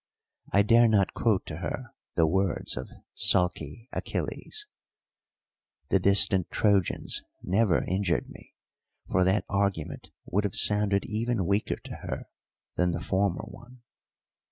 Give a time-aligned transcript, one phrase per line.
[0.51, 4.65] I dare not quote to her the words of sulky Achilles:
[5.89, 8.55] The distant Trojans never injured me,
[9.11, 12.29] for that argument would have sounded even weaker to her
[12.77, 13.83] than the former one.